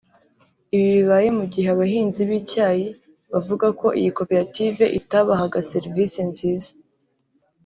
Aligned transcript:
Ibi 0.75 0.89
bibaye 0.97 1.27
mu 1.37 1.45
gihe 1.53 1.67
abahinzi 1.71 2.19
b’icyayi 2.29 2.87
bavuga 3.31 3.67
ko 3.79 3.87
iyi 3.99 4.09
koperative 4.17 4.83
itabahaga 4.99 5.57
serivisi 5.71 6.19
nziza 6.31 6.71